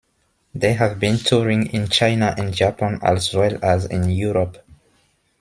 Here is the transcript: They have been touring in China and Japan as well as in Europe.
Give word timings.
They 0.55 0.73
have 0.73 0.99
been 0.99 1.19
touring 1.19 1.67
in 1.67 1.87
China 1.89 2.33
and 2.35 2.51
Japan 2.55 2.97
as 3.03 3.35
well 3.35 3.59
as 3.63 3.85
in 3.85 4.09
Europe. 4.09 4.57